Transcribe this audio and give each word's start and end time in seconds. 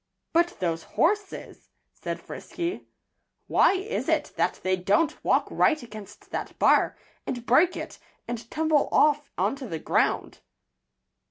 "But 0.33 0.59
those 0.59 0.81
horses" 0.97 1.69
said 2.01 2.19
Frisky. 2.19 2.87
"Why 3.45 3.73
is 3.73 4.09
it 4.09 4.33
that 4.35 4.59
they 4.63 4.75
don't 4.75 5.23
walk 5.23 5.47
right 5.51 5.79
against 5.83 6.31
that 6.31 6.57
bar, 6.57 6.97
and 7.27 7.45
break 7.45 7.77
it, 7.77 7.99
and 8.27 8.49
tumble 8.49 8.89
off 8.91 9.29
onto 9.37 9.69
the 9.69 9.77
ground?" 9.77 10.39